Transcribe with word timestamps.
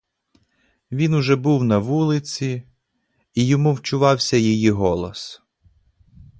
Він 0.91 1.13
уже 1.13 1.35
був 1.35 1.63
на 1.63 1.77
вулиці, 1.77 2.63
і 3.33 3.47
йому 3.47 3.73
вчувався 3.73 4.37
її 4.37 4.71
голос. 4.71 5.41